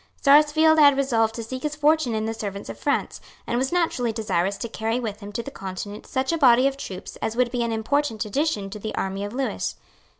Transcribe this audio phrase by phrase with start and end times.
[0.19, 4.11] Sarsfield had resolved to seek his fortune in the service of France, and was naturally
[4.11, 7.51] desirous to carry with him to the Continent such a body of troops as would
[7.51, 9.75] be an important addition to the army of Lewis.